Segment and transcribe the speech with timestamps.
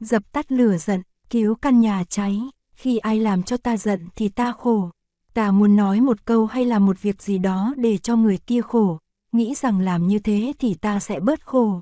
[0.00, 2.40] dập tắt lửa giận, cứu căn nhà cháy,
[2.72, 4.90] khi ai làm cho ta giận thì ta khổ.
[5.34, 8.60] Ta muốn nói một câu hay là một việc gì đó để cho người kia
[8.60, 8.98] khổ,
[9.32, 11.80] nghĩ rằng làm như thế thì ta sẽ bớt khổ.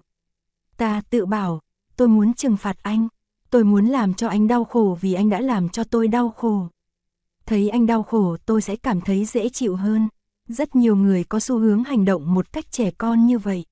[0.76, 1.60] Ta tự bảo,
[1.96, 3.08] tôi muốn trừng phạt anh,
[3.50, 6.68] tôi muốn làm cho anh đau khổ vì anh đã làm cho tôi đau khổ.
[7.46, 10.08] Thấy anh đau khổ tôi sẽ cảm thấy dễ chịu hơn.
[10.48, 13.64] Rất nhiều người có xu hướng hành động một cách trẻ con như vậy.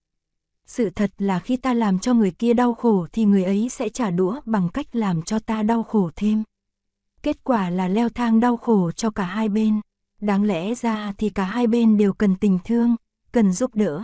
[0.67, 3.89] Sự thật là khi ta làm cho người kia đau khổ thì người ấy sẽ
[3.89, 6.43] trả đũa bằng cách làm cho ta đau khổ thêm.
[7.23, 9.81] Kết quả là leo thang đau khổ cho cả hai bên.
[10.21, 12.97] Đáng lẽ ra thì cả hai bên đều cần tình thương,
[13.33, 14.03] cần giúp đỡ.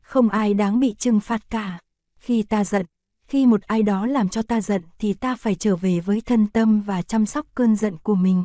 [0.00, 1.78] Không ai đáng bị trừng phạt cả.
[2.16, 2.86] Khi ta giận,
[3.26, 6.46] khi một ai đó làm cho ta giận thì ta phải trở về với thân
[6.46, 8.44] tâm và chăm sóc cơn giận của mình.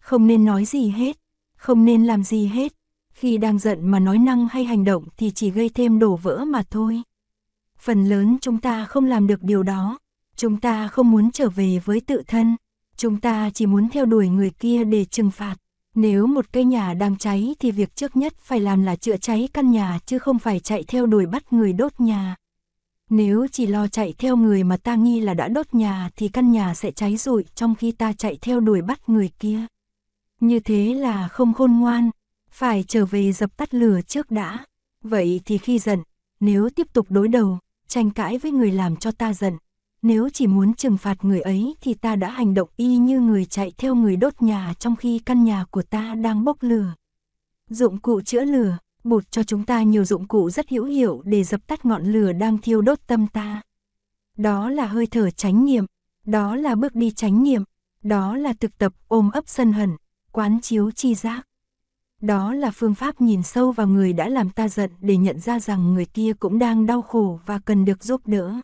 [0.00, 1.16] Không nên nói gì hết,
[1.56, 2.72] không nên làm gì hết.
[3.14, 6.44] Khi đang giận mà nói năng hay hành động thì chỉ gây thêm đổ vỡ
[6.44, 7.02] mà thôi.
[7.78, 9.98] Phần lớn chúng ta không làm được điều đó.
[10.36, 12.56] Chúng ta không muốn trở về với tự thân.
[12.96, 15.56] Chúng ta chỉ muốn theo đuổi người kia để trừng phạt.
[15.94, 19.48] Nếu một cây nhà đang cháy thì việc trước nhất phải làm là chữa cháy
[19.52, 22.36] căn nhà chứ không phải chạy theo đuổi bắt người đốt nhà.
[23.10, 26.52] Nếu chỉ lo chạy theo người mà ta nghi là đã đốt nhà thì căn
[26.52, 29.60] nhà sẽ cháy rụi trong khi ta chạy theo đuổi bắt người kia.
[30.40, 32.10] Như thế là không khôn ngoan,
[32.54, 34.64] phải trở về dập tắt lửa trước đã.
[35.02, 36.02] Vậy thì khi giận,
[36.40, 39.56] nếu tiếp tục đối đầu, tranh cãi với người làm cho ta giận,
[40.02, 43.44] nếu chỉ muốn trừng phạt người ấy thì ta đã hành động y như người
[43.44, 46.94] chạy theo người đốt nhà trong khi căn nhà của ta đang bốc lửa.
[47.70, 51.44] Dụng cụ chữa lửa, bụt cho chúng ta nhiều dụng cụ rất hữu hiệu để
[51.44, 53.62] dập tắt ngọn lửa đang thiêu đốt tâm ta.
[54.36, 55.84] Đó là hơi thở chánh niệm,
[56.24, 57.62] đó là bước đi chánh niệm,
[58.02, 59.96] đó là thực tập ôm ấp sân hận,
[60.32, 61.46] quán chiếu chi giác.
[62.24, 65.60] Đó là phương pháp nhìn sâu vào người đã làm ta giận để nhận ra
[65.60, 68.54] rằng người kia cũng đang đau khổ và cần được giúp đỡ.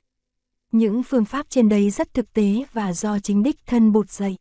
[0.72, 4.36] Những phương pháp trên đây rất thực tế và do chính đích thân bột dạy.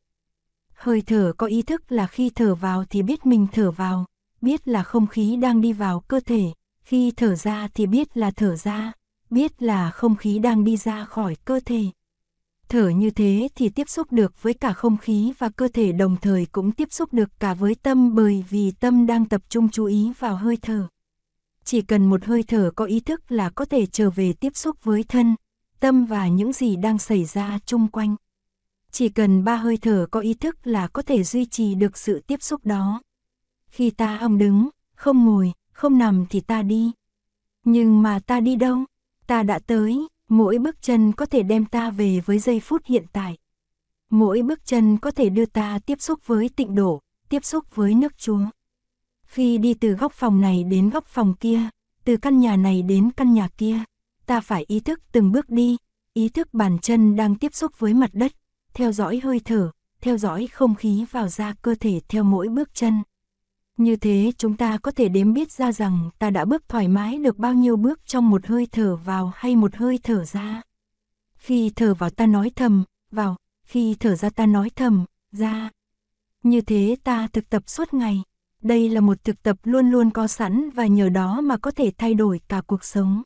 [0.73, 4.05] Hơi thở có ý thức là khi thở vào thì biết mình thở vào,
[4.41, 6.43] biết là không khí đang đi vào cơ thể,
[6.81, 8.91] khi thở ra thì biết là thở ra,
[9.29, 11.83] biết là không khí đang đi ra khỏi cơ thể.
[12.69, 16.17] Thở như thế thì tiếp xúc được với cả không khí và cơ thể đồng
[16.21, 19.85] thời cũng tiếp xúc được cả với tâm bởi vì tâm đang tập trung chú
[19.85, 20.87] ý vào hơi thở.
[21.63, 24.83] Chỉ cần một hơi thở có ý thức là có thể trở về tiếp xúc
[24.83, 25.35] với thân,
[25.79, 28.15] tâm và những gì đang xảy ra chung quanh.
[28.91, 32.21] Chỉ cần ba hơi thở có ý thức là có thể duy trì được sự
[32.27, 33.02] tiếp xúc đó.
[33.67, 36.91] Khi ta không đứng, không ngồi, không nằm thì ta đi.
[37.63, 38.77] Nhưng mà ta đi đâu?
[39.27, 43.05] Ta đã tới, mỗi bước chân có thể đem ta về với giây phút hiện
[43.11, 43.37] tại.
[44.09, 47.93] Mỗi bước chân có thể đưa ta tiếp xúc với tịnh độ, tiếp xúc với
[47.93, 48.39] nước Chúa.
[49.23, 51.59] Khi đi từ góc phòng này đến góc phòng kia,
[52.03, 53.83] từ căn nhà này đến căn nhà kia,
[54.25, 55.77] ta phải ý thức từng bước đi,
[56.13, 58.31] ý thức bàn chân đang tiếp xúc với mặt đất,
[58.73, 62.69] theo dõi hơi thở, theo dõi không khí vào ra cơ thể theo mỗi bước
[62.73, 63.03] chân.
[63.79, 67.17] Như thế chúng ta có thể đếm biết ra rằng ta đã bước thoải mái
[67.17, 70.61] được bao nhiêu bước trong một hơi thở vào hay một hơi thở ra.
[71.35, 73.35] Khi thở vào ta nói thầm, vào,
[73.65, 75.69] khi thở ra ta nói thầm, ra.
[76.43, 78.23] Như thế ta thực tập suốt ngày.
[78.61, 81.91] Đây là một thực tập luôn luôn có sẵn và nhờ đó mà có thể
[81.97, 83.23] thay đổi cả cuộc sống.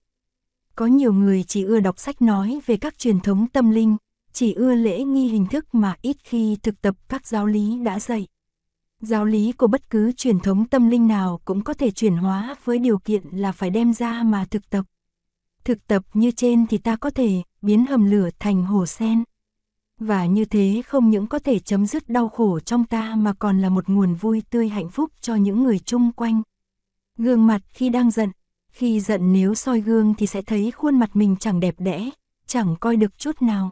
[0.76, 3.98] Có nhiều người chỉ ưa đọc sách nói về các truyền thống tâm linh,
[4.34, 8.00] chỉ ưa lễ nghi hình thức mà ít khi thực tập các giáo lý đã
[8.00, 8.28] dạy.
[9.06, 12.56] Giáo lý của bất cứ truyền thống tâm linh nào cũng có thể chuyển hóa
[12.64, 14.86] với điều kiện là phải đem ra mà thực tập.
[15.64, 19.24] Thực tập như trên thì ta có thể biến hầm lửa thành hồ sen.
[20.00, 23.62] Và như thế không những có thể chấm dứt đau khổ trong ta mà còn
[23.62, 26.42] là một nguồn vui tươi hạnh phúc cho những người chung quanh.
[27.18, 28.32] Gương mặt khi đang giận,
[28.72, 32.10] khi giận nếu soi gương thì sẽ thấy khuôn mặt mình chẳng đẹp đẽ,
[32.48, 33.72] chẳng coi được chút nào.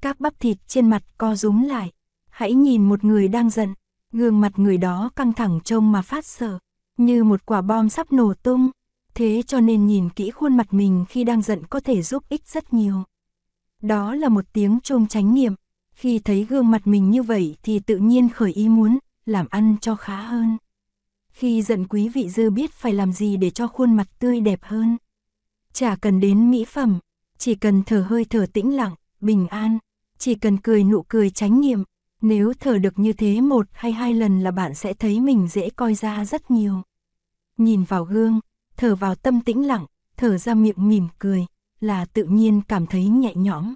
[0.00, 1.92] Các bắp thịt trên mặt co rúm lại.
[2.28, 3.74] Hãy nhìn một người đang giận,
[4.12, 6.58] gương mặt người đó căng thẳng trông mà phát sợ,
[6.96, 8.70] như một quả bom sắp nổ tung.
[9.14, 12.46] Thế cho nên nhìn kỹ khuôn mặt mình khi đang giận có thể giúp ích
[12.46, 13.02] rất nhiều.
[13.82, 15.54] Đó là một tiếng trông tránh niệm.
[15.94, 19.76] Khi thấy gương mặt mình như vậy thì tự nhiên khởi ý muốn, làm ăn
[19.80, 20.56] cho khá hơn.
[21.28, 24.60] Khi giận quý vị dư biết phải làm gì để cho khuôn mặt tươi đẹp
[24.62, 24.96] hơn.
[25.72, 26.98] Chả cần đến mỹ phẩm,
[27.38, 29.78] chỉ cần thở hơi thở tĩnh lặng, bình an,
[30.18, 31.84] chỉ cần cười nụ cười tránh nghiệm,
[32.22, 35.70] nếu thở được như thế một hay hai lần là bạn sẽ thấy mình dễ
[35.70, 36.82] coi ra rất nhiều.
[37.56, 38.40] Nhìn vào gương,
[38.76, 39.86] thở vào tâm tĩnh lặng,
[40.16, 41.46] thở ra miệng mỉm cười,
[41.80, 43.74] là tự nhiên cảm thấy nhẹ nhõm.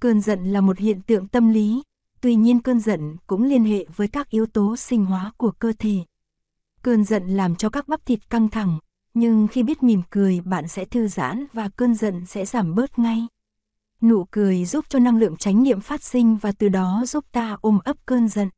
[0.00, 1.82] Cơn giận là một hiện tượng tâm lý,
[2.20, 5.72] tuy nhiên cơn giận cũng liên hệ với các yếu tố sinh hóa của cơ
[5.78, 5.98] thể.
[6.82, 8.78] Cơn giận làm cho các bắp thịt căng thẳng,
[9.14, 12.98] nhưng khi biết mỉm cười bạn sẽ thư giãn và cơn giận sẽ giảm bớt
[12.98, 13.26] ngay.
[14.00, 17.56] Nụ cười giúp cho năng lượng chánh niệm phát sinh và từ đó giúp ta
[17.60, 18.48] ôm ấp cơn giận.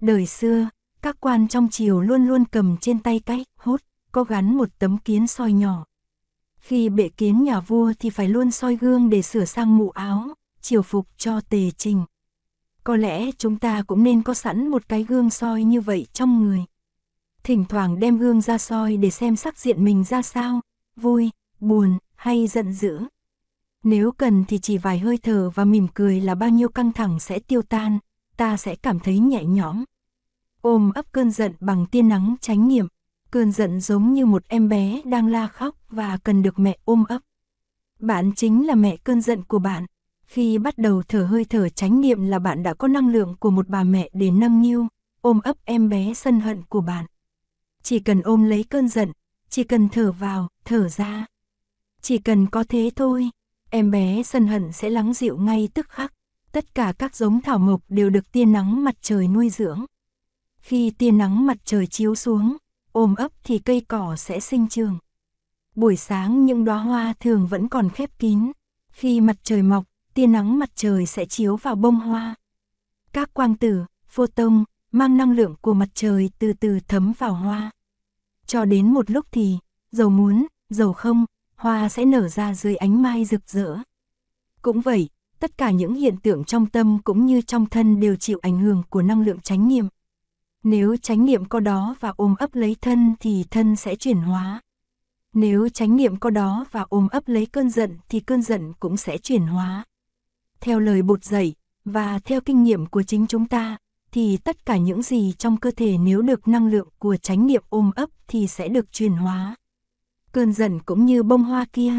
[0.00, 0.68] Đời xưa,
[1.02, 3.80] các quan trong triều luôn luôn cầm trên tay cách hốt,
[4.12, 5.84] có gắn một tấm kiến soi nhỏ.
[6.58, 10.34] Khi bệ kiến nhà vua thì phải luôn soi gương để sửa sang mũ áo,
[10.60, 12.04] triều phục cho tề trình.
[12.84, 16.42] Có lẽ chúng ta cũng nên có sẵn một cái gương soi như vậy trong
[16.42, 16.64] người.
[17.42, 20.60] Thỉnh thoảng đem gương ra soi để xem sắc diện mình ra sao,
[20.96, 21.30] vui,
[21.60, 23.00] buồn hay giận dữ.
[23.84, 27.20] Nếu cần thì chỉ vài hơi thở và mỉm cười là bao nhiêu căng thẳng
[27.20, 27.98] sẽ tiêu tan,
[28.36, 29.84] ta sẽ cảm thấy nhẹ nhõm.
[30.60, 32.86] Ôm ấp cơn giận bằng tia nắng tránh nghiệm,
[33.30, 37.04] cơn giận giống như một em bé đang la khóc và cần được mẹ ôm
[37.08, 37.20] ấp.
[37.98, 39.86] Bạn chính là mẹ cơn giận của bạn.
[40.24, 43.50] Khi bắt đầu thở hơi thở tránh niệm là bạn đã có năng lượng của
[43.50, 44.86] một bà mẹ để nâng niu,
[45.20, 47.06] ôm ấp em bé sân hận của bạn.
[47.82, 49.12] Chỉ cần ôm lấy cơn giận,
[49.48, 51.26] chỉ cần thở vào, thở ra.
[52.02, 53.30] Chỉ cần có thế thôi,
[53.70, 56.12] em bé sân hận sẽ lắng dịu ngay tức khắc.
[56.52, 59.84] Tất cả các giống thảo mộc đều được tia nắng mặt trời nuôi dưỡng.
[60.60, 62.56] Khi tia nắng mặt trời chiếu xuống,
[62.92, 64.98] ôm ấp thì cây cỏ sẽ sinh trường.
[65.74, 68.52] Buổi sáng những đóa hoa thường vẫn còn khép kín.
[68.90, 69.84] Khi mặt trời mọc,
[70.14, 72.34] tia nắng mặt trời sẽ chiếu vào bông hoa.
[73.12, 77.70] Các quang tử, photon, mang năng lượng của mặt trời từ từ thấm vào hoa.
[78.46, 79.58] Cho đến một lúc thì,
[79.92, 81.26] dầu muốn, dầu không,
[81.60, 83.78] hoa sẽ nở ra dưới ánh mai rực rỡ.
[84.62, 85.08] Cũng vậy,
[85.38, 88.82] tất cả những hiện tượng trong tâm cũng như trong thân đều chịu ảnh hưởng
[88.90, 89.88] của năng lượng chánh niệm.
[90.62, 94.60] Nếu chánh niệm có đó và ôm ấp lấy thân thì thân sẽ chuyển hóa.
[95.32, 98.96] Nếu chánh niệm có đó và ôm ấp lấy cơn giận thì cơn giận cũng
[98.96, 99.84] sẽ chuyển hóa.
[100.60, 101.54] Theo lời bột dạy,
[101.84, 103.76] và theo kinh nghiệm của chính chúng ta,
[104.12, 107.62] thì tất cả những gì trong cơ thể nếu được năng lượng của chánh niệm
[107.68, 109.56] ôm ấp thì sẽ được chuyển hóa.
[110.32, 111.92] Cơn giận cũng như bông hoa kia,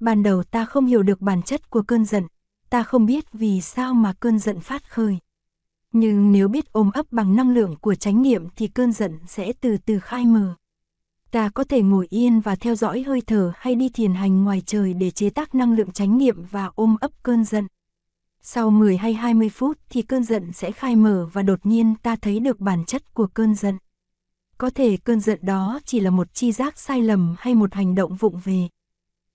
[0.00, 2.26] ban đầu ta không hiểu được bản chất của cơn giận,
[2.70, 5.18] ta không biết vì sao mà cơn giận phát khởi.
[5.92, 9.52] Nhưng nếu biết ôm ấp bằng năng lượng của chánh niệm thì cơn giận sẽ
[9.60, 10.54] từ từ khai mở.
[11.30, 14.62] Ta có thể ngồi yên và theo dõi hơi thở hay đi thiền hành ngoài
[14.66, 17.66] trời để chế tác năng lượng chánh niệm và ôm ấp cơn giận.
[18.42, 22.16] Sau 10 hay 20 phút thì cơn giận sẽ khai mở và đột nhiên ta
[22.16, 23.78] thấy được bản chất của cơn giận.
[24.58, 27.94] Có thể cơn giận đó chỉ là một chi giác sai lầm hay một hành
[27.94, 28.68] động vụng về.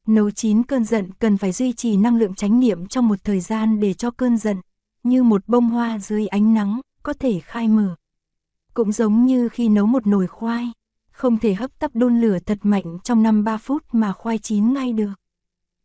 [0.07, 3.39] Nấu chín cơn giận cần phải duy trì năng lượng chánh niệm trong một thời
[3.39, 4.57] gian để cho cơn giận,
[5.03, 7.95] như một bông hoa dưới ánh nắng, có thể khai mở.
[8.73, 10.71] Cũng giống như khi nấu một nồi khoai,
[11.11, 14.93] không thể hấp tấp đun lửa thật mạnh trong 5-3 phút mà khoai chín ngay
[14.93, 15.13] được.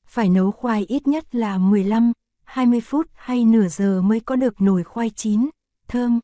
[0.07, 2.13] Phải nấu khoai ít nhất là 15,
[2.45, 5.49] 20 phút hay nửa giờ mới có được nồi khoai chín,
[5.89, 6.21] thơm.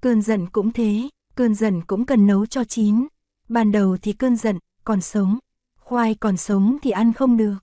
[0.00, 1.08] Cơn giận cũng thế,
[1.38, 3.06] cơn giận cũng cần nấu cho chín.
[3.48, 5.38] Ban đầu thì cơn giận còn sống,
[5.76, 7.54] khoai còn sống thì ăn không được.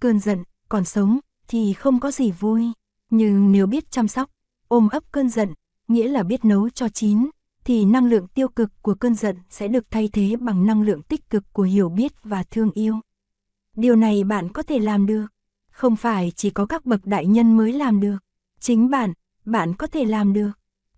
[0.00, 2.64] Cơn giận còn sống thì không có gì vui.
[3.10, 4.30] Nhưng nếu biết chăm sóc,
[4.68, 5.54] ôm ấp cơn giận,
[5.88, 7.30] nghĩa là biết nấu cho chín,
[7.64, 11.02] thì năng lượng tiêu cực của cơn giận sẽ được thay thế bằng năng lượng
[11.02, 13.00] tích cực của hiểu biết và thương yêu.
[13.76, 15.26] Điều này bạn có thể làm được.
[15.70, 18.18] Không phải chỉ có các bậc đại nhân mới làm được.
[18.60, 19.12] Chính bạn,
[19.44, 20.50] bạn có thể làm được.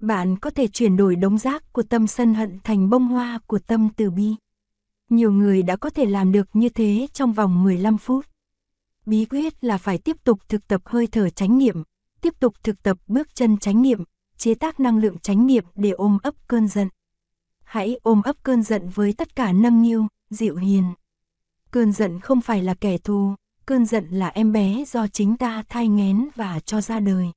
[0.07, 3.59] Bạn có thể chuyển đổi đống rác của tâm sân hận thành bông hoa của
[3.59, 4.35] tâm từ bi.
[5.11, 8.27] Nhiều người đã có thể làm được như thế trong vòng 15 phút.
[9.07, 11.83] Bí quyết là phải tiếp tục thực tập hơi thở chánh niệm,
[12.21, 14.05] tiếp tục thực tập bước chân chánh niệm,
[14.37, 16.89] chế tác năng lượng chánh niệm để ôm ấp cơn giận.
[17.65, 20.85] Hãy ôm ấp cơn giận với tất cả nâng niu, dịu hiền.
[21.71, 23.35] Cơn giận không phải là kẻ thù,
[23.67, 27.31] cơn giận là em bé do chính ta thai nghén và cho ra đời.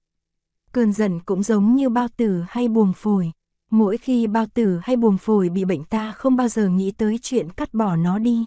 [0.71, 3.31] Cơn giận cũng giống như bao tử hay buồng phổi.
[3.71, 7.19] Mỗi khi bao tử hay buồng phổi bị bệnh ta không bao giờ nghĩ tới
[7.21, 8.45] chuyện cắt bỏ nó đi.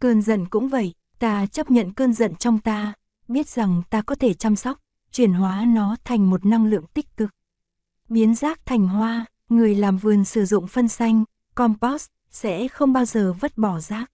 [0.00, 2.92] Cơn giận cũng vậy, ta chấp nhận cơn giận trong ta,
[3.28, 4.78] biết rằng ta có thể chăm sóc,
[5.12, 7.30] chuyển hóa nó thành một năng lượng tích cực.
[8.08, 11.24] Biến rác thành hoa, người làm vườn sử dụng phân xanh,
[11.54, 14.10] compost, sẽ không bao giờ vứt bỏ rác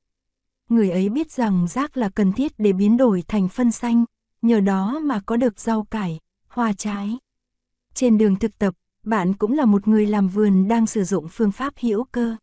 [0.73, 4.05] người ấy biết rằng rác là cần thiết để biến đổi thành phân xanh,
[4.43, 6.21] nhờ đó mà có được rau cải,
[6.53, 7.19] hoa trái.
[7.95, 11.53] Trên đường thực tập, bạn cũng là một người làm vườn đang sử dụng phương
[11.53, 12.37] pháp hữu cơ.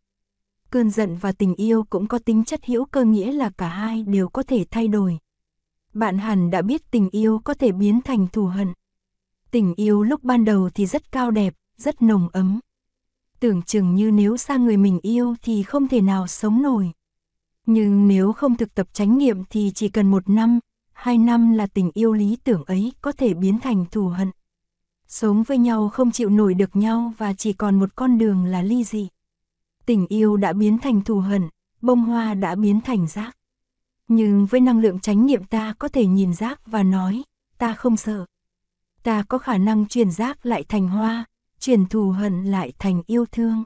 [0.69, 4.03] Cơn giận và tình yêu cũng có tính chất hữu cơ nghĩa là cả hai
[4.03, 5.17] đều có thể thay đổi.
[5.93, 8.73] Bạn hẳn đã biết tình yêu có thể biến thành thù hận.
[9.51, 12.59] Tình yêu lúc ban đầu thì rất cao đẹp, rất nồng ấm.
[13.39, 16.91] Tưởng chừng như nếu xa người mình yêu thì không thể nào sống nổi.
[17.65, 20.59] Nhưng nếu không thực tập chánh niệm thì chỉ cần một năm,
[20.99, 24.31] hai năm là tình yêu lý tưởng ấy có thể biến thành thù hận.
[25.07, 28.61] Sống với nhau không chịu nổi được nhau và chỉ còn một con đường là
[28.61, 29.07] ly dị.
[29.85, 31.49] Tình yêu đã biến thành thù hận,
[31.81, 33.37] bông hoa đã biến thành rác.
[34.07, 37.23] Nhưng với năng lượng chánh niệm ta có thể nhìn rác và nói,
[37.57, 38.25] ta không sợ.
[39.03, 41.25] Ta có khả năng chuyển rác lại thành hoa,
[41.59, 43.63] chuyển thù hận lại thành yêu thương.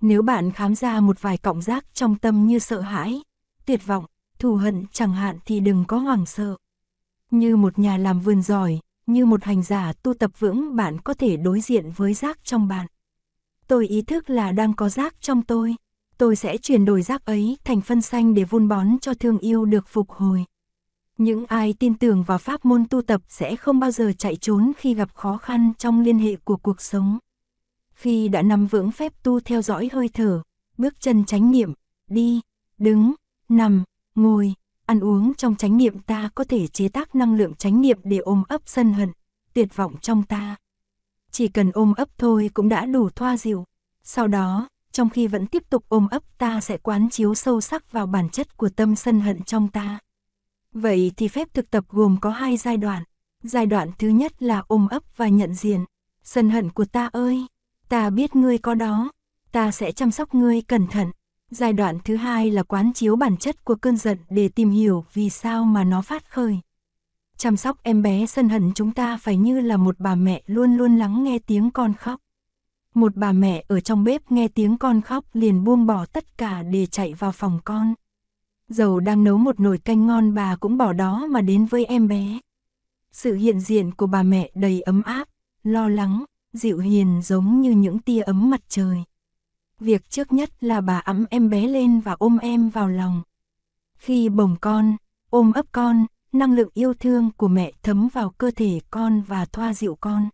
[0.00, 3.22] Nếu bạn khám ra một vài cọng rác trong tâm như sợ hãi,
[3.66, 4.04] tuyệt vọng,
[4.44, 6.56] thù hận chẳng hạn thì đừng có hoảng sợ.
[7.30, 11.14] Như một nhà làm vườn giỏi, như một hành giả tu tập vững bạn có
[11.14, 12.86] thể đối diện với rác trong bạn.
[13.66, 15.74] Tôi ý thức là đang có rác trong tôi.
[16.18, 19.64] Tôi sẽ chuyển đổi rác ấy thành phân xanh để vun bón cho thương yêu
[19.64, 20.44] được phục hồi.
[21.18, 24.72] Những ai tin tưởng vào pháp môn tu tập sẽ không bao giờ chạy trốn
[24.76, 27.18] khi gặp khó khăn trong liên hệ của cuộc sống.
[27.94, 30.42] Khi đã nắm vững phép tu theo dõi hơi thở,
[30.78, 31.72] bước chân chánh niệm,
[32.10, 32.40] đi,
[32.78, 33.14] đứng,
[33.48, 33.84] nằm,
[34.14, 34.54] ngồi,
[34.86, 38.18] ăn uống trong chánh niệm ta có thể chế tác năng lượng chánh niệm để
[38.18, 39.12] ôm ấp sân hận,
[39.54, 40.56] tuyệt vọng trong ta.
[41.30, 43.64] Chỉ cần ôm ấp thôi cũng đã đủ thoa dịu.
[44.02, 47.92] Sau đó, trong khi vẫn tiếp tục ôm ấp ta sẽ quán chiếu sâu sắc
[47.92, 49.98] vào bản chất của tâm sân hận trong ta.
[50.72, 53.02] Vậy thì phép thực tập gồm có hai giai đoạn.
[53.42, 55.84] Giai đoạn thứ nhất là ôm ấp và nhận diện.
[56.22, 57.46] Sân hận của ta ơi,
[57.88, 59.10] ta biết ngươi có đó,
[59.52, 61.10] ta sẽ chăm sóc ngươi cẩn thận.
[61.50, 65.04] Giai đoạn thứ hai là quán chiếu bản chất của cơn giận để tìm hiểu
[65.12, 66.58] vì sao mà nó phát khởi.
[67.36, 70.76] Chăm sóc em bé sân hận chúng ta phải như là một bà mẹ luôn
[70.76, 72.20] luôn lắng nghe tiếng con khóc.
[72.94, 76.62] Một bà mẹ ở trong bếp nghe tiếng con khóc liền buông bỏ tất cả
[76.62, 77.94] để chạy vào phòng con.
[78.68, 82.08] Dầu đang nấu một nồi canh ngon bà cũng bỏ đó mà đến với em
[82.08, 82.38] bé.
[83.12, 85.28] Sự hiện diện của bà mẹ đầy ấm áp,
[85.62, 89.04] lo lắng, dịu hiền giống như những tia ấm mặt trời.
[89.84, 93.22] Việc trước nhất là bà ấm em bé lên và ôm em vào lòng.
[93.96, 94.96] Khi bồng con,
[95.30, 99.44] ôm ấp con, năng lượng yêu thương của mẹ thấm vào cơ thể con và
[99.44, 100.28] thoa dịu con.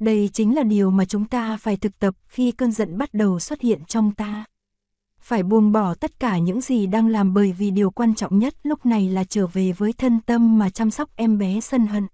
[0.00, 3.40] Đây chính là điều mà chúng ta phải thực tập khi cơn giận bắt đầu
[3.40, 4.44] xuất hiện trong ta.
[5.20, 8.54] Phải buông bỏ tất cả những gì đang làm bởi vì điều quan trọng nhất
[8.62, 12.06] lúc này là trở về với thân tâm mà chăm sóc em bé sân hận.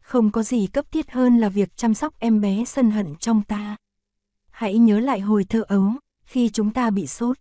[0.00, 3.42] Không có gì cấp thiết hơn là việc chăm sóc em bé sân hận trong
[3.42, 3.76] ta.
[4.56, 5.92] Hãy nhớ lại hồi thơ ấu,
[6.24, 7.36] khi chúng ta bị sốt.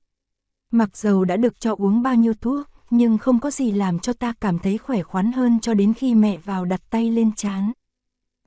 [0.72, 4.14] Mặc dầu đã được cho uống bao nhiêu thuốc, nhưng không có gì làm cho
[4.14, 7.72] ta cảm thấy khỏe khoắn hơn cho đến khi mẹ vào đặt tay lên chán.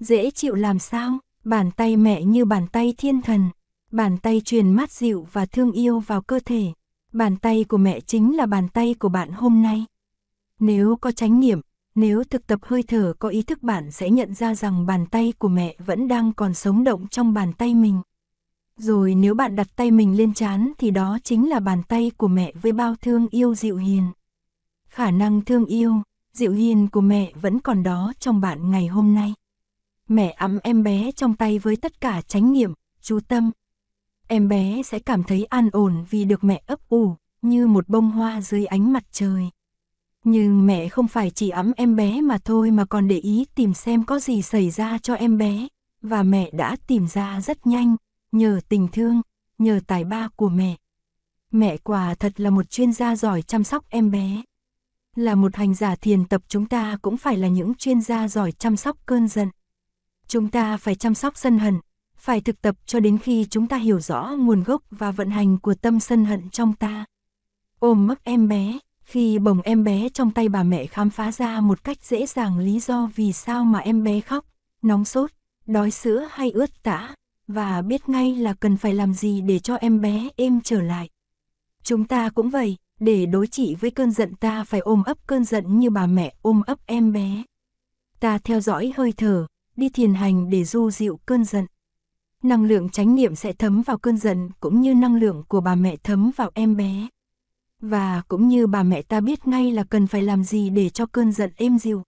[0.01, 3.51] Dễ chịu làm sao, bàn tay mẹ như bàn tay thiên thần,
[3.93, 6.73] bàn tay truyền mát dịu và thương yêu vào cơ thể.
[7.13, 9.85] Bàn tay của mẹ chính là bàn tay của bạn hôm nay.
[10.61, 11.61] Nếu có chánh niệm,
[11.95, 15.33] nếu thực tập hơi thở có ý thức bạn sẽ nhận ra rằng bàn tay
[15.39, 18.01] của mẹ vẫn đang còn sống động trong bàn tay mình.
[18.79, 22.29] Rồi nếu bạn đặt tay mình lên chán thì đó chính là bàn tay của
[22.29, 24.03] mẹ với bao thương yêu dịu hiền.
[24.89, 29.15] Khả năng thương yêu, dịu hiền của mẹ vẫn còn đó trong bạn ngày hôm
[29.15, 29.35] nay.
[30.09, 33.51] Mẹ ấm em bé trong tay với tất cả chánh niệm, chú tâm.
[34.27, 38.11] Em bé sẽ cảm thấy an ổn vì được mẹ ấp ủ, như một bông
[38.11, 39.49] hoa dưới ánh mặt trời.
[40.25, 43.75] Nhưng mẹ không phải chỉ ấm em bé mà thôi mà còn để ý tìm
[43.75, 45.69] xem có gì xảy ra cho em bé.
[46.03, 47.97] Và mẹ đã tìm ra rất nhanh,
[48.33, 49.23] nhờ tình thương,
[49.59, 50.77] nhờ tài ba của mẹ.
[51.51, 54.43] Mẹ quả thật là một chuyên gia giỏi chăm sóc em bé.
[55.17, 58.53] Là một hành giả thiền tập chúng ta cũng phải là những chuyên gia giỏi
[58.53, 59.49] chăm sóc cơn giận.
[60.27, 61.81] Chúng ta phải chăm sóc sân hận,
[62.17, 65.59] phải thực tập cho đến khi chúng ta hiểu rõ nguồn gốc và vận hành
[65.59, 67.05] của tâm sân hận trong ta.
[67.79, 71.61] Ôm mất em bé, khi bồng em bé trong tay bà mẹ khám phá ra
[71.61, 74.45] một cách dễ dàng lý do vì sao mà em bé khóc,
[74.83, 75.31] nóng sốt,
[75.67, 77.15] đói sữa hay ướt tả,
[77.49, 81.09] và biết ngay là cần phải làm gì để cho em bé êm trở lại.
[81.83, 85.45] Chúng ta cũng vậy, để đối trị với cơn giận ta phải ôm ấp cơn
[85.45, 87.43] giận như bà mẹ ôm ấp em bé.
[88.21, 91.67] Ta theo dõi hơi thở, đi thiền hành để du dịu cơn giận.
[92.43, 95.75] Năng lượng chánh niệm sẽ thấm vào cơn giận cũng như năng lượng của bà
[95.75, 97.09] mẹ thấm vào em bé.
[97.81, 101.07] Và cũng như bà mẹ ta biết ngay là cần phải làm gì để cho
[101.07, 102.03] cơn giận êm dịu.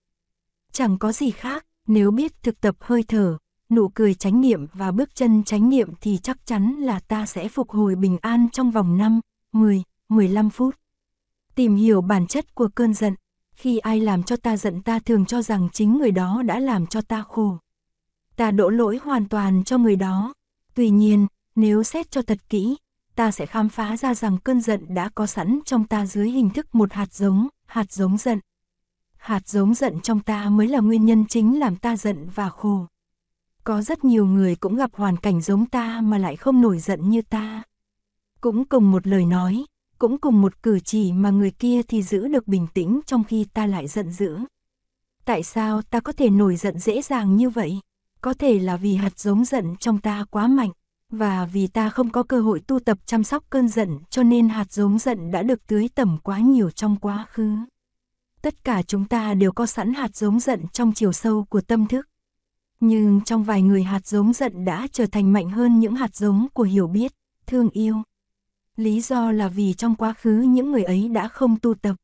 [0.71, 3.37] Chẳng có gì khác, nếu biết thực tập hơi thở,
[3.71, 7.47] nụ cười chánh niệm và bước chân chánh niệm thì chắc chắn là ta sẽ
[7.47, 9.19] phục hồi bình an trong vòng 5,
[9.51, 10.75] 10, 15 phút.
[11.55, 13.15] Tìm hiểu bản chất của cơn giận,
[13.55, 16.87] khi ai làm cho ta giận ta thường cho rằng chính người đó đã làm
[16.87, 17.57] cho ta khổ.
[18.35, 20.33] Ta đổ lỗi hoàn toàn cho người đó.
[20.73, 22.75] Tuy nhiên, nếu xét cho thật kỹ,
[23.15, 26.49] ta sẽ khám phá ra rằng cơn giận đã có sẵn trong ta dưới hình
[26.49, 28.39] thức một hạt giống, hạt giống giận.
[29.17, 32.87] Hạt giống giận trong ta mới là nguyên nhân chính làm ta giận và khổ.
[33.63, 37.09] Có rất nhiều người cũng gặp hoàn cảnh giống ta mà lại không nổi giận
[37.09, 37.63] như ta.
[38.41, 39.65] Cũng cùng một lời nói,
[39.99, 43.45] cũng cùng một cử chỉ mà người kia thì giữ được bình tĩnh trong khi
[43.53, 44.37] ta lại giận dữ.
[45.25, 47.79] Tại sao ta có thể nổi giận dễ dàng như vậy?
[48.21, 50.71] Có thể là vì hạt giống giận trong ta quá mạnh,
[51.09, 54.49] và vì ta không có cơ hội tu tập chăm sóc cơn giận cho nên
[54.49, 57.55] hạt giống giận đã được tưới tẩm quá nhiều trong quá khứ.
[58.41, 61.87] Tất cả chúng ta đều có sẵn hạt giống giận trong chiều sâu của tâm
[61.87, 62.10] thức.
[62.81, 66.47] Nhưng trong vài người hạt giống giận đã trở thành mạnh hơn những hạt giống
[66.53, 67.11] của hiểu biết,
[67.47, 67.95] thương yêu.
[68.77, 71.95] Lý do là vì trong quá khứ những người ấy đã không tu tập.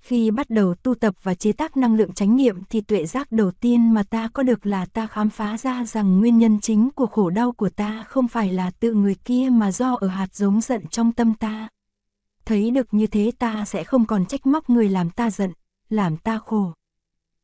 [0.00, 3.32] Khi bắt đầu tu tập và chế tác năng lượng chánh niệm thì tuệ giác
[3.32, 6.90] đầu tiên mà ta có được là ta khám phá ra rằng nguyên nhân chính
[6.90, 10.34] của khổ đau của ta không phải là tự người kia mà do ở hạt
[10.34, 11.68] giống giận trong tâm ta.
[12.44, 15.52] Thấy được như thế ta sẽ không còn trách móc người làm ta giận,
[15.88, 16.72] làm ta khổ.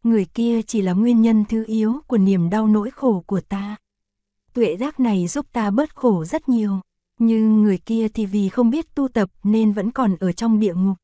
[0.04, 3.76] Người kia chỉ là nguyên nhân thứ yếu của niềm đau nỗi khổ của ta.
[4.54, 6.80] Tuệ giác này giúp ta bớt khổ rất nhiều,
[7.18, 10.74] nhưng người kia thì vì không biết tu tập nên vẫn còn ở trong địa
[10.74, 10.96] ngục.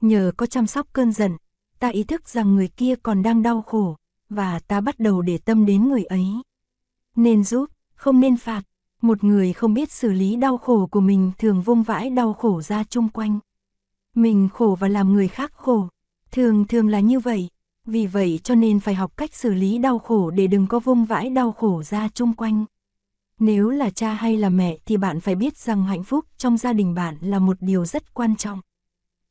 [0.00, 1.36] Nhờ có chăm sóc cơn giận,
[1.78, 3.96] ta ý thức rằng người kia còn đang đau khổ,
[4.28, 6.26] và ta bắt đầu để tâm đến người ấy.
[7.16, 8.62] Nên giúp, không nên phạt.
[9.02, 12.62] Một người không biết xử lý đau khổ của mình thường vung vãi đau khổ
[12.62, 13.38] ra chung quanh.
[14.14, 15.88] Mình khổ và làm người khác khổ.
[16.30, 17.48] Thường thường là như vậy.
[17.86, 21.04] Vì vậy cho nên phải học cách xử lý đau khổ để đừng có vung
[21.04, 22.64] vãi đau khổ ra chung quanh.
[23.38, 26.72] Nếu là cha hay là mẹ thì bạn phải biết rằng hạnh phúc trong gia
[26.72, 28.60] đình bạn là một điều rất quan trọng.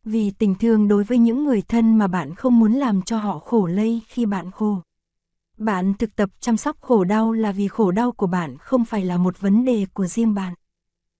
[0.03, 3.39] Vì tình thương đối với những người thân mà bạn không muốn làm cho họ
[3.39, 4.77] khổ lây khi bạn khổ.
[5.57, 9.05] Bạn thực tập chăm sóc khổ đau là vì khổ đau của bạn không phải
[9.05, 10.53] là một vấn đề của riêng bạn.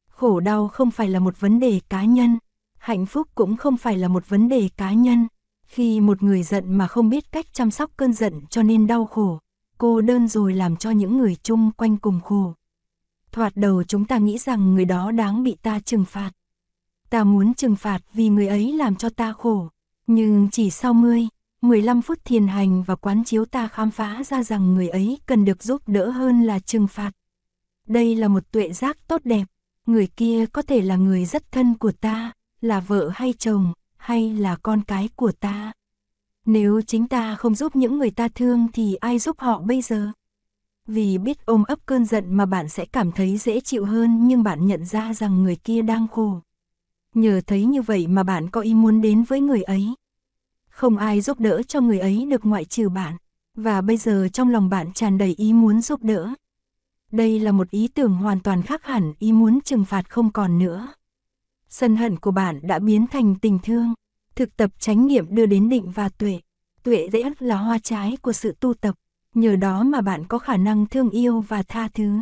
[0.09, 2.37] Khổ đau không phải là một vấn đề cá nhân,
[2.77, 5.27] hạnh phúc cũng không phải là một vấn đề cá nhân.
[5.71, 9.05] Khi một người giận mà không biết cách chăm sóc cơn giận cho nên đau
[9.05, 9.39] khổ,
[9.77, 12.53] cô đơn rồi làm cho những người chung quanh cùng khổ.
[13.31, 16.31] Thoạt đầu chúng ta nghĩ rằng người đó đáng bị ta trừng phạt.
[17.09, 19.69] Ta muốn trừng phạt vì người ấy làm cho ta khổ.
[20.07, 21.27] Nhưng chỉ sau 10,
[21.61, 25.45] 15 phút thiền hành và quán chiếu ta khám phá ra rằng người ấy cần
[25.45, 27.11] được giúp đỡ hơn là trừng phạt.
[27.87, 29.45] Đây là một tuệ giác tốt đẹp.
[29.85, 34.33] Người kia có thể là người rất thân của ta, là vợ hay chồng, hay
[34.33, 35.71] là con cái của ta.
[36.45, 40.11] Nếu chính ta không giúp những người ta thương thì ai giúp họ bây giờ?
[40.87, 44.43] Vì biết ôm ấp cơn giận mà bạn sẽ cảm thấy dễ chịu hơn, nhưng
[44.43, 46.39] bạn nhận ra rằng người kia đang khổ.
[47.15, 49.95] Nhờ thấy như vậy mà bạn có ý muốn đến với người ấy.
[50.69, 53.17] Không ai giúp đỡ cho người ấy được ngoại trừ bạn.
[53.57, 56.29] Và bây giờ trong lòng bạn tràn đầy ý muốn giúp đỡ.
[57.11, 60.59] Đây là một ý tưởng hoàn toàn khác hẳn, ý muốn trừng phạt không còn
[60.59, 60.87] nữa.
[61.73, 63.93] Sân hận của bạn đã biến thành tình thương.
[64.35, 66.39] Thực tập chánh niệm đưa đến định và tuệ.
[66.83, 68.95] Tuệ dễ là hoa trái của sự tu tập.
[69.35, 72.19] Nhờ đó mà bạn có khả năng thương yêu và tha thứ.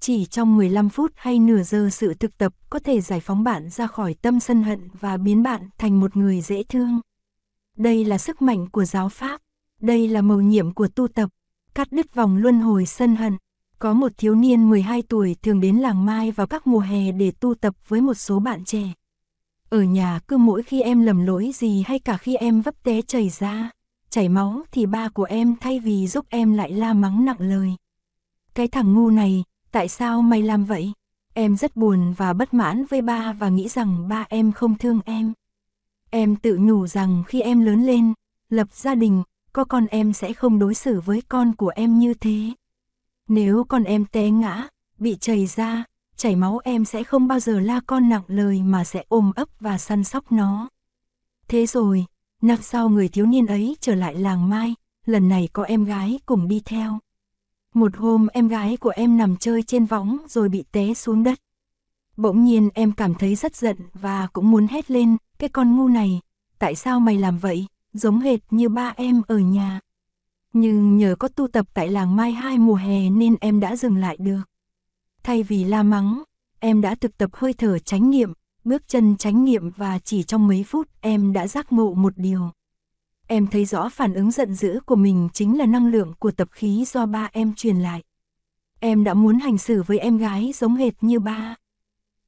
[0.00, 3.70] Chỉ trong 15 phút hay nửa giờ sự thực tập có thể giải phóng bạn
[3.70, 7.00] ra khỏi tâm sân hận và biến bạn thành một người dễ thương.
[7.76, 9.40] Đây là sức mạnh của giáo pháp.
[9.80, 11.30] Đây là mầu nhiệm của tu tập.
[11.74, 13.36] Cắt đứt vòng luân hồi sân hận.
[13.80, 17.30] Có một thiếu niên 12 tuổi thường đến làng Mai vào các mùa hè để
[17.30, 18.92] tu tập với một số bạn trẻ.
[19.68, 23.02] Ở nhà cứ mỗi khi em lầm lỗi gì hay cả khi em vấp té
[23.02, 23.70] chảy ra,
[24.10, 27.74] chảy máu thì ba của em thay vì giúp em lại la mắng nặng lời.
[28.54, 30.92] Cái thằng ngu này, tại sao mày làm vậy?
[31.34, 35.00] Em rất buồn và bất mãn với ba và nghĩ rằng ba em không thương
[35.04, 35.32] em.
[36.10, 38.12] Em tự nhủ rằng khi em lớn lên,
[38.48, 42.14] lập gia đình, có con em sẽ không đối xử với con của em như
[42.14, 42.50] thế.
[43.30, 45.84] Nếu con em té ngã, bị chảy ra,
[46.16, 49.48] chảy máu em sẽ không bao giờ la con nặng lời mà sẽ ôm ấp
[49.60, 50.68] và săn sóc nó.
[51.48, 52.04] Thế rồi,
[52.42, 54.74] năm sau người thiếu niên ấy trở lại làng Mai,
[55.06, 56.98] lần này có em gái cùng đi theo.
[57.74, 61.38] Một hôm em gái của em nằm chơi trên võng rồi bị té xuống đất.
[62.16, 65.88] Bỗng nhiên em cảm thấy rất giận và cũng muốn hét lên, cái con ngu
[65.88, 66.20] này,
[66.58, 69.80] tại sao mày làm vậy, giống hệt như ba em ở nhà.
[70.52, 73.96] Nhưng nhờ có tu tập tại làng Mai hai mùa hè nên em đã dừng
[73.96, 74.42] lại được.
[75.22, 76.22] Thay vì la mắng,
[76.58, 78.32] em đã thực tập hơi thở chánh niệm,
[78.64, 82.50] bước chân chánh niệm và chỉ trong mấy phút em đã giác ngộ một điều.
[83.26, 86.48] Em thấy rõ phản ứng giận dữ của mình chính là năng lượng của tập
[86.52, 88.02] khí do ba em truyền lại.
[88.80, 91.56] Em đã muốn hành xử với em gái giống hệt như ba.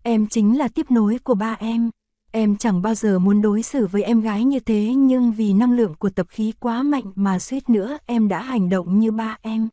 [0.02, 1.90] Em chính là tiếp nối của ba em.
[2.34, 5.72] Em chẳng bao giờ muốn đối xử với em gái như thế nhưng vì năng
[5.72, 9.38] lượng của tập khí quá mạnh mà suýt nữa em đã hành động như ba
[9.42, 9.68] em.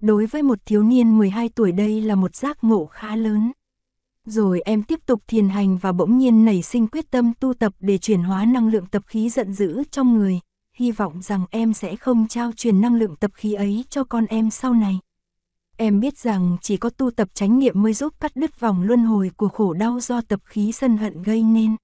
[0.00, 3.52] Đối với một thiếu niên 12 tuổi đây là một giác ngộ khá lớn.
[4.26, 7.72] Rồi em tiếp tục thiền hành và bỗng nhiên nảy sinh quyết tâm tu tập
[7.80, 10.40] để chuyển hóa năng lượng tập khí giận dữ trong người,
[10.72, 14.26] hy vọng rằng em sẽ không trao truyền năng lượng tập khí ấy cho con
[14.26, 14.98] em sau này.
[15.80, 19.04] Em biết rằng chỉ có tu tập chánh niệm mới giúp cắt đứt vòng luân
[19.04, 21.76] hồi của khổ đau do tập khí sân hận gây nên.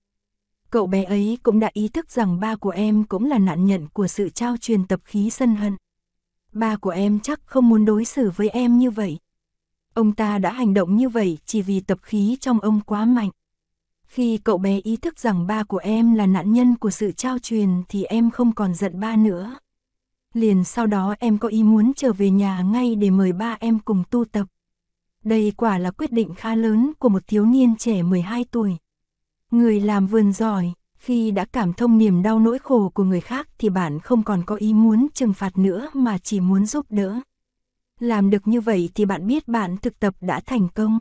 [0.70, 3.88] Cậu bé ấy cũng đã ý thức rằng ba của em cũng là nạn nhân
[3.88, 5.76] của sự trao truyền tập khí sân hận.
[6.52, 9.18] Ba của em chắc không muốn đối xử với em như vậy.
[9.94, 13.30] Ông ta đã hành động như vậy chỉ vì tập khí trong ông quá mạnh.
[14.06, 17.38] Khi cậu bé ý thức rằng ba của em là nạn nhân của sự trao
[17.38, 19.56] truyền thì em không còn giận ba nữa.
[20.34, 23.78] Liền sau đó em có ý muốn trở về nhà ngay để mời ba em
[23.78, 24.46] cùng tu tập.
[25.24, 28.76] Đây quả là quyết định khá lớn của một thiếu niên trẻ 12 tuổi.
[29.50, 33.48] Người làm vườn giỏi, khi đã cảm thông niềm đau nỗi khổ của người khác
[33.58, 37.20] thì bạn không còn có ý muốn trừng phạt nữa mà chỉ muốn giúp đỡ.
[38.00, 40.98] Làm được như vậy thì bạn biết bạn thực tập đã thành công.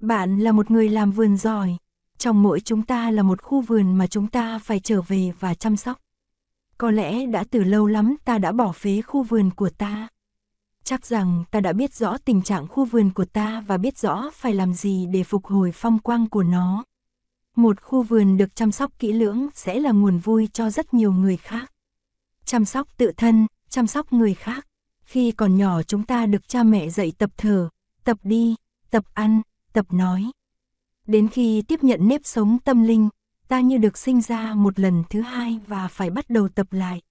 [0.00, 1.76] Bạn là một người làm vườn giỏi.
[2.18, 5.54] Trong mỗi chúng ta là một khu vườn mà chúng ta phải trở về và
[5.54, 5.98] chăm sóc.
[6.78, 10.08] Có lẽ đã từ lâu lắm ta đã bỏ phế khu vườn của ta.
[10.84, 14.30] Chắc rằng ta đã biết rõ tình trạng khu vườn của ta và biết rõ
[14.34, 16.84] phải làm gì để phục hồi phong quang của nó.
[17.56, 21.12] Một khu vườn được chăm sóc kỹ lưỡng sẽ là nguồn vui cho rất nhiều
[21.12, 21.72] người khác.
[22.44, 24.66] Chăm sóc tự thân, chăm sóc người khác.
[25.04, 27.68] Khi còn nhỏ chúng ta được cha mẹ dạy tập thở,
[28.04, 28.54] tập đi,
[28.90, 30.30] tập ăn, tập nói.
[31.06, 33.08] Đến khi tiếp nhận nếp sống tâm linh,
[33.48, 37.02] ta như được sinh ra một lần thứ hai và phải bắt đầu tập lại.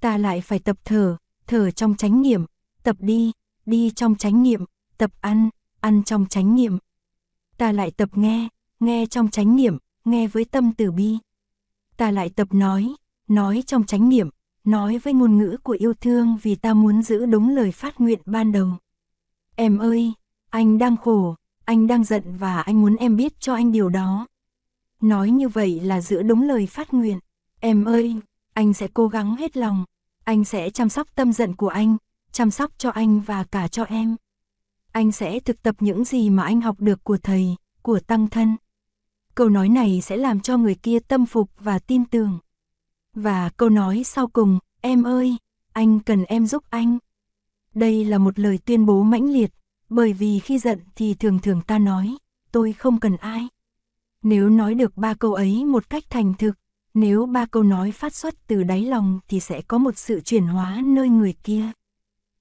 [0.00, 2.44] Ta lại phải tập thở, thở trong chánh niệm,
[2.82, 3.32] tập đi,
[3.66, 4.64] đi trong chánh niệm,
[4.98, 5.48] tập ăn,
[5.80, 6.78] ăn trong chánh niệm.
[7.58, 8.48] Ta lại tập nghe,
[8.80, 11.18] nghe trong chánh niệm, nghe với tâm từ bi.
[11.96, 12.94] Ta lại tập nói,
[13.28, 14.28] nói trong chánh niệm,
[14.64, 18.20] nói với ngôn ngữ của yêu thương vì ta muốn giữ đúng lời phát nguyện
[18.24, 18.68] ban đầu.
[19.56, 20.12] Em ơi,
[20.50, 24.26] anh đang khổ, anh đang giận và anh muốn em biết cho anh điều đó.
[25.00, 27.18] Nói như vậy là giữ đúng lời phát nguyện.
[27.60, 28.16] Em ơi,
[28.54, 29.84] anh sẽ cố gắng hết lòng,
[30.24, 31.96] anh sẽ chăm sóc tâm giận của anh,
[32.32, 34.16] chăm sóc cho anh và cả cho em.
[34.92, 38.56] Anh sẽ thực tập những gì mà anh học được của thầy, của tăng thân.
[39.34, 42.38] Câu nói này sẽ làm cho người kia tâm phục và tin tưởng.
[43.14, 45.36] Và câu nói sau cùng, em ơi,
[45.72, 46.98] anh cần em giúp anh.
[47.74, 49.50] Đây là một lời tuyên bố mãnh liệt,
[49.88, 52.16] bởi vì khi giận thì thường thường ta nói,
[52.52, 53.48] tôi không cần ai.
[54.22, 56.52] Nếu nói được ba câu ấy một cách thành thực,
[56.94, 60.46] nếu ba câu nói phát xuất từ đáy lòng thì sẽ có một sự chuyển
[60.46, 61.64] hóa nơi người kia.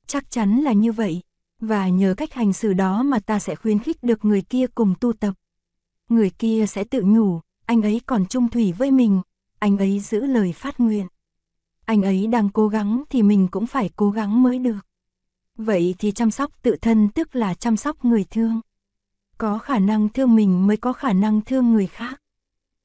[0.08, 1.22] Chắc chắn là như vậy,
[1.60, 4.94] và nhờ cách hành xử đó mà ta sẽ khuyến khích được người kia cùng
[5.02, 5.34] tu tập.
[6.10, 9.22] Người kia sẽ tự nhủ, anh ấy còn trung thủy với mình,
[9.60, 11.08] anh ấy giữ lời phát nguyện.
[11.86, 14.80] Anh ấy đang cố gắng thì mình cũng phải cố gắng mới được.
[15.58, 18.62] Vậy thì chăm sóc tự thân tức là chăm sóc người thương.
[19.40, 22.22] Có khả năng thương mình mới có khả năng thương người khác.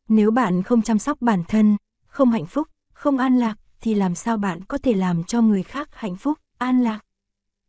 [0.08, 4.14] Nếu bạn không chăm sóc bản thân, không hạnh phúc, không an lạc, thì làm
[4.14, 7.00] sao bạn có thể làm cho người khác hạnh phúc, an lạc?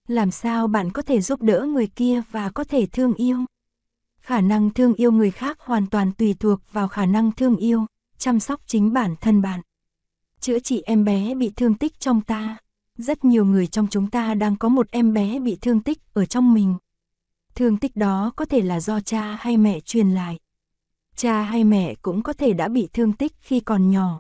[0.08, 3.38] Làm sao bạn có thể giúp đỡ người kia và có thể thương yêu?
[4.20, 7.86] Khả năng thương yêu người khác hoàn toàn tùy thuộc vào khả năng thương yêu,
[8.18, 9.62] chăm sóc chính bản thân bạn.
[10.40, 12.58] Chữa trị em bé bị thương tích trong ta.
[12.98, 16.26] Rất nhiều người trong chúng ta đang có một em bé bị thương tích ở
[16.26, 16.76] trong mình.
[17.56, 20.40] Thương tích đó có thể là do cha hay mẹ truyền lại.
[21.16, 24.20] Cha hay mẹ cũng có thể đã bị thương tích khi còn nhỏ.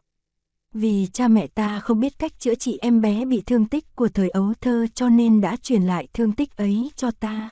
[0.74, 4.08] Vì cha mẹ ta không biết cách chữa trị em bé bị thương tích của
[4.08, 7.50] thời ấu thơ cho nên đã truyền lại thương tích ấy cho ta.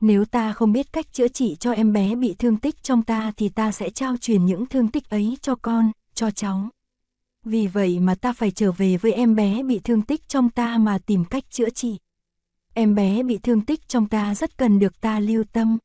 [0.00, 3.32] Nếu ta không biết cách chữa trị cho em bé bị thương tích trong ta
[3.36, 6.68] thì ta sẽ trao truyền những thương tích ấy cho con, cho cháu.
[7.44, 10.78] Vì vậy mà ta phải trở về với em bé bị thương tích trong ta
[10.78, 11.98] mà tìm cách chữa trị.
[12.74, 15.78] Em bé bị thương tích trong ta rất cần được ta lưu tâm.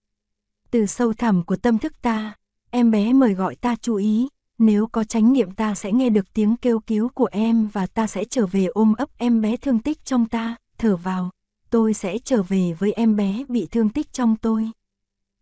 [0.72, 2.36] Từ sâu thẳm của tâm thức ta,
[2.70, 6.34] em bé mời gọi ta chú ý, nếu có chánh niệm ta sẽ nghe được
[6.34, 9.80] tiếng kêu cứu của em và ta sẽ trở về ôm ấp em bé thương
[9.80, 11.30] tích trong ta, thở vào,
[11.70, 14.72] tôi sẽ trở về với em bé bị thương tích trong tôi.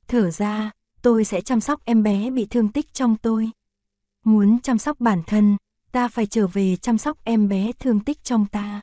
[0.08, 3.50] Thở ra, tôi sẽ chăm sóc em bé bị thương tích trong tôi.
[4.24, 5.58] Muốn chăm sóc bản thân,
[5.92, 8.82] ta phải trở về chăm sóc em bé thương tích trong ta.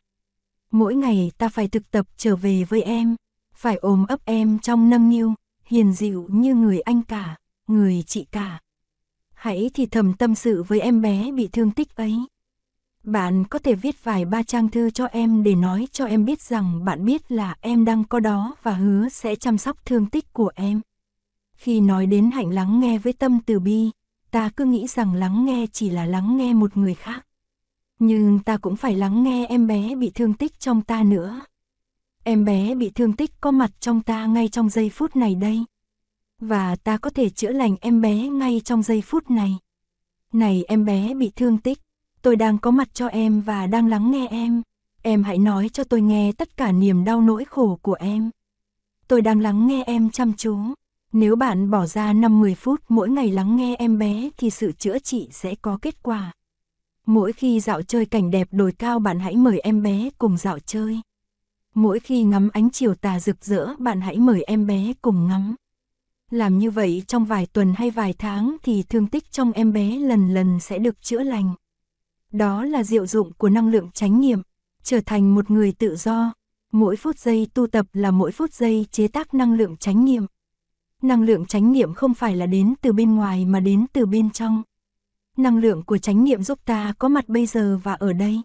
[0.73, 3.17] Mỗi ngày ta phải thực tập trở về với em,
[3.55, 7.37] phải ôm ấp em trong nâng niu, hiền dịu như người anh cả,
[7.69, 8.61] người chị cả.
[9.35, 12.17] Hãy thì thầm tâm sự với em bé bị thương tích ấy.
[13.05, 16.41] Bạn có thể viết vài ba trang thư cho em để nói cho em biết
[16.41, 20.33] rằng bạn biết là em đang có đó và hứa sẽ chăm sóc thương tích
[20.33, 20.81] của em.
[21.55, 23.91] Khi nói đến hạnh lắng nghe với tâm từ bi,
[24.31, 27.27] ta cứ nghĩ rằng lắng nghe chỉ là lắng nghe một người khác.
[28.05, 31.41] Nhưng ta cũng phải lắng nghe em bé bị thương tích trong ta nữa.
[32.25, 35.65] Em bé bị thương tích có mặt trong ta ngay trong giây phút này đây.
[36.41, 39.59] Và ta có thể chữa lành em bé ngay trong giây phút này.
[40.33, 41.79] Này em bé bị thương tích,
[42.23, 44.63] tôi đang có mặt cho em và đang lắng nghe em.
[45.03, 48.31] Em hãy nói cho tôi nghe tất cả niềm đau nỗi khổ của em.
[49.09, 50.59] Tôi đang lắng nghe em chăm chú.
[51.13, 54.99] Nếu bạn bỏ ra 5-10 phút mỗi ngày lắng nghe em bé thì sự chữa
[54.99, 56.33] trị sẽ có kết quả.
[57.07, 60.59] Mỗi khi dạo chơi cảnh đẹp đồi cao bạn hãy mời em bé cùng dạo
[60.59, 61.01] chơi.
[61.75, 65.55] Mỗi khi ngắm ánh chiều tà rực rỡ bạn hãy mời em bé cùng ngắm.
[66.31, 69.99] Làm như vậy trong vài tuần hay vài tháng thì thương tích trong em bé
[69.99, 71.55] lần lần sẽ được chữa lành.
[72.31, 74.43] Đó là diệu dụng của năng lượng chánh niệm,
[74.83, 76.33] trở thành một người tự do.
[76.73, 80.27] Mỗi phút giây tu tập là mỗi phút giây chế tác năng lượng chánh niệm.
[81.03, 84.31] Năng lượng chánh niệm không phải là đến từ bên ngoài mà đến từ bên
[84.31, 84.63] trong.
[85.37, 88.41] Năng lượng của chánh niệm giúp ta có mặt bây giờ và ở đây.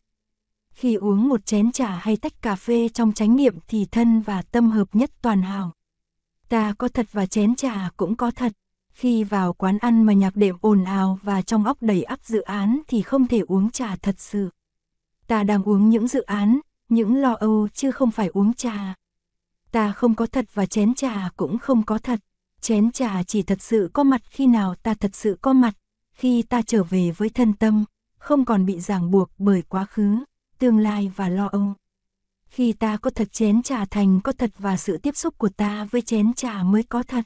[0.74, 4.42] Khi uống một chén trà hay tách cà phê trong chánh niệm thì thân và
[4.42, 5.72] tâm hợp nhất toàn hảo.
[6.50, 8.52] Ta có thật và chén trà cũng có thật.
[8.94, 12.42] Khi vào quán ăn mà nhạc đệm ồn ào và trong óc đầy ắp dự
[12.42, 14.50] án thì không thể uống trà thật sự.
[15.28, 18.96] Ta đang uống những dự án, những lo âu chứ không phải uống trà.
[19.72, 22.20] Ta không có thật và chén trà cũng không có thật.
[22.62, 25.74] Chén trà chỉ thật sự có mặt khi nào ta thật sự có mặt,
[26.18, 27.86] khi ta trở về với thân tâm,
[28.18, 30.18] không còn bị ràng buộc bởi quá khứ,
[30.60, 31.74] tương lai và lo âu.
[32.48, 35.88] Khi ta có thật chén trà thành có thật và sự tiếp xúc của ta
[35.92, 37.26] với chén trà mới có thật.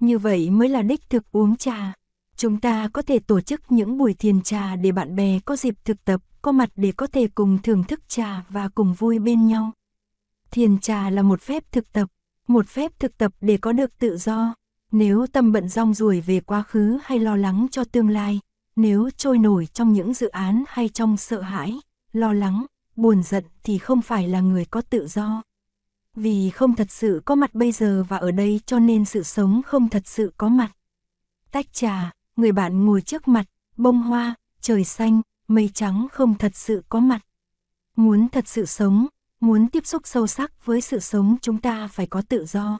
[0.00, 1.92] Như vậy mới là đích thực uống trà.
[2.36, 5.74] Chúng ta có thể tổ chức những buổi thiền trà để bạn bè có dịp
[5.84, 9.46] thực tập, có mặt để có thể cùng thưởng thức trà và cùng vui bên
[9.46, 9.72] nhau.
[10.50, 12.08] Thiền trà là một phép thực tập,
[12.48, 14.54] một phép thực tập để có được tự do.
[14.96, 18.40] Nếu tâm bận rong ruổi về quá khứ hay lo lắng cho tương lai,
[18.76, 21.80] nếu trôi nổi trong những dự án hay trong sợ hãi,
[22.12, 25.42] lo lắng, buồn giận thì không phải là người có tự do.
[26.16, 29.62] Vì không thật sự có mặt bây giờ và ở đây cho nên sự sống
[29.66, 30.70] không thật sự có mặt.
[31.52, 33.44] Tách trà, người bạn ngồi trước mặt,
[33.76, 37.20] bông hoa, trời xanh, mây trắng không thật sự có mặt.
[37.96, 39.06] Muốn thật sự sống,
[39.40, 42.78] muốn tiếp xúc sâu sắc với sự sống chúng ta phải có tự do.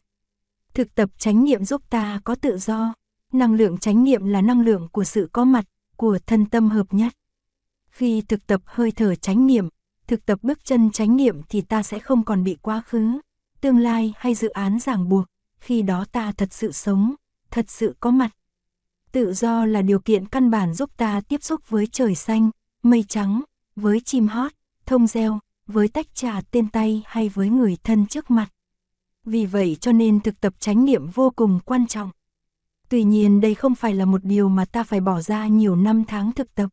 [0.75, 2.95] Thực tập chánh niệm giúp ta có tự do.
[3.33, 5.65] Năng lượng chánh niệm là năng lượng của sự có mặt,
[5.97, 7.13] của thân tâm hợp nhất.
[7.91, 9.69] Khi thực tập hơi thở chánh niệm,
[10.07, 13.21] thực tập bước chân chánh niệm thì ta sẽ không còn bị quá khứ,
[13.61, 15.27] tương lai hay dự án ràng buộc,
[15.61, 17.15] khi đó ta thật sự sống,
[17.51, 18.31] thật sự có mặt.
[19.13, 22.51] Tự do là điều kiện căn bản giúp ta tiếp xúc với trời xanh,
[22.83, 23.43] mây trắng,
[23.77, 24.53] với chim hót,
[24.87, 28.49] thông reo, với tách trà tên tay hay với người thân trước mặt.
[29.25, 32.11] Vì vậy cho nên thực tập chánh niệm vô cùng quan trọng.
[32.89, 36.05] Tuy nhiên đây không phải là một điều mà ta phải bỏ ra nhiều năm
[36.05, 36.71] tháng thực tập.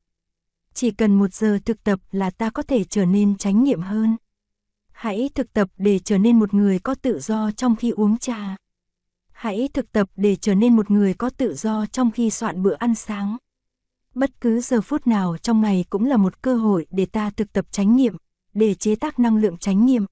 [0.74, 4.18] Chỉ cần một giờ thực tập là ta có thể trở nên chánh niệm hơn.
[4.92, 8.56] Hãy thực tập để trở nên một người có tự do trong khi uống trà.
[9.32, 12.74] Hãy thực tập để trở nên một người có tự do trong khi soạn bữa
[12.74, 13.38] ăn sáng.
[14.16, 17.54] Bất cứ giờ phút nào trong ngày cũng là một cơ hội để ta thực
[17.54, 18.16] tập chánh niệm,
[18.54, 20.06] để chế tác năng lượng chánh niệm.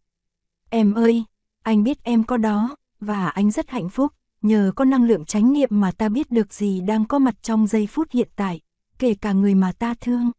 [0.69, 1.23] Em ơi,
[1.63, 5.53] anh biết em có đó, và anh rất hạnh phúc, nhờ có năng lượng chánh
[5.53, 8.61] niệm mà ta biết được gì đang có mặt trong giây phút hiện tại,
[8.99, 10.31] kể cả người mà ta thương.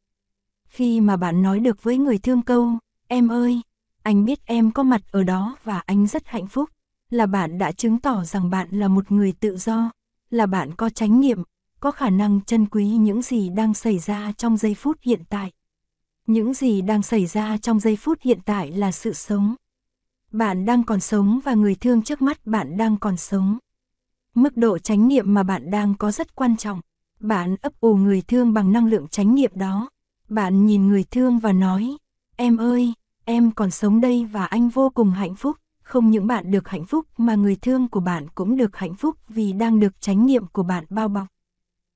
[0.69, 2.73] Khi mà bạn nói được với người thương câu,
[3.09, 3.61] em ơi,
[4.03, 6.71] anh biết em có mặt ở đó và anh rất hạnh phúc,
[7.11, 9.91] là bạn đã chứng tỏ rằng bạn là một người tự do,
[10.31, 11.43] là bạn có chánh niệm,
[11.81, 15.51] có khả năng trân quý những gì đang xảy ra trong giây phút hiện tại.
[16.27, 19.55] Những gì đang xảy ra trong giây phút hiện tại là sự sống.
[20.33, 23.59] Bạn đang còn sống và người thương trước mắt bạn đang còn sống.
[24.35, 26.81] Mức độ chánh niệm mà bạn đang có rất quan trọng.
[27.21, 29.91] Bạn ấp ủ người thương bằng năng lượng chánh niệm đó.
[30.29, 31.97] Bạn nhìn người thương và nói,
[32.37, 32.93] em ơi,
[33.25, 35.57] em còn sống đây và anh vô cùng hạnh phúc.
[35.83, 39.17] Không những bạn được hạnh phúc mà người thương của bạn cũng được hạnh phúc
[39.29, 41.27] vì đang được chánh niệm của bạn bao bọc.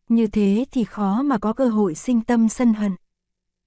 [0.08, 2.92] Như thế thì khó mà có cơ hội sinh tâm sân hận.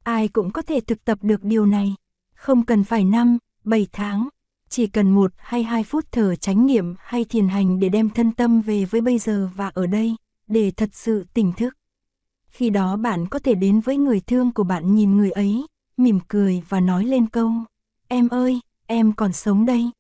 [0.03, 1.95] Ai cũng có thể thực tập được điều này.
[2.36, 4.30] Không cần phải năm, bảy tháng,
[4.69, 8.32] chỉ cần một hay hai phút thở chánh niệm hay thiền hành để đem thân
[8.32, 10.15] tâm về với bây giờ và ở đây,
[10.47, 11.77] để thật sự tỉnh thức.
[12.47, 15.65] Khi đó bạn có thể đến với người thương của bạn nhìn người ấy,
[15.97, 17.51] mỉm cười và nói lên câu,
[18.08, 19.91] em ơi, em còn sống đây.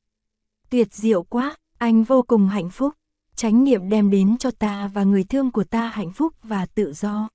[0.69, 2.93] Tuyệt diệu quá, anh vô cùng hạnh phúc.
[3.35, 6.93] Chánh niệm đem đến cho ta và người thương của ta hạnh phúc và tự
[6.93, 7.29] do.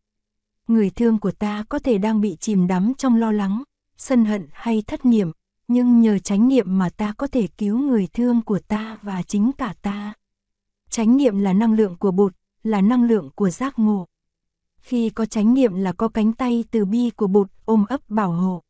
[0.69, 3.63] Người thương của ta có thể đang bị chìm đắm trong lo lắng,
[3.97, 5.33] sân hận hay thất niệm,
[5.73, 9.51] nhưng nhờ chánh niệm mà ta có thể cứu người thương của ta và chính
[9.59, 10.13] cả ta.
[10.91, 14.07] Chánh niệm là năng lượng của bụt, là năng lượng của giác ngộ.
[14.81, 18.33] Khi có chánh niệm là có cánh tay từ bi của bụt ôm ấp bảo
[18.33, 18.63] hộ.